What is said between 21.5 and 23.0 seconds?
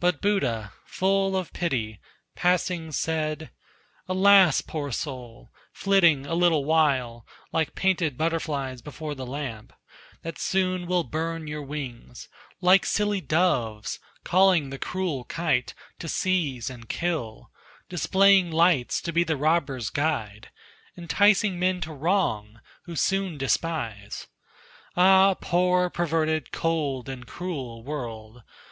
men to wrong, who